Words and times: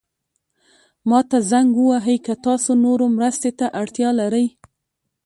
ما 1.09 1.19
ته 1.29 1.37
زنګ 1.51 1.69
ووهئ 1.77 2.17
که 2.25 2.33
تاسو 2.45 2.71
نورو 2.85 3.05
مرستې 3.17 3.51
ته 3.59 3.65
اړتیا 3.81 4.09
لرئ. 4.19 4.47